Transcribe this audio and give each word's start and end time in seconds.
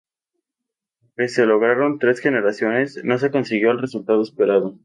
Aunque 1.03 1.29
se 1.31 1.45
lograron 1.45 1.99
tres 1.99 2.21
generaciones, 2.21 3.01
no 3.03 3.19
se 3.19 3.29
consiguió 3.29 3.69
el 3.69 3.79
resultado 3.81 4.23
esperado. 4.23 4.79